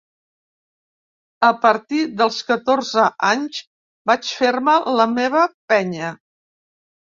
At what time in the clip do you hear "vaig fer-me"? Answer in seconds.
4.13-4.77